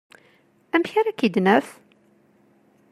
Amek 0.75 0.91
ara 0.99 1.17
k-id-naf? 1.19 1.67